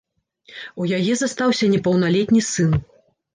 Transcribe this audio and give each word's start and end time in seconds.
У 0.83 0.87
яе 0.99 1.13
застаўся 1.21 1.69
непаўналетні 1.75 2.41
сын. 2.49 2.71